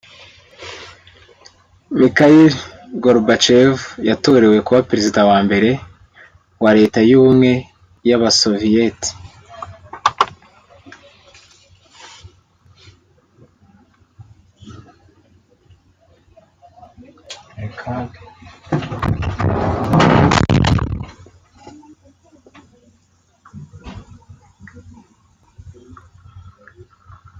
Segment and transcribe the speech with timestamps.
[1.99, 2.51] Mikhail
[3.03, 3.73] Gorbachev
[4.09, 5.69] yatorewe kuba perezida wa mbere
[6.63, 7.51] wa Leta y’ubumwe
[8.07, 9.09] y’abasoviyeti